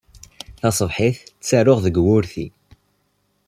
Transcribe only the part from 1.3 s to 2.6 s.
ttaruɣ deg wurti.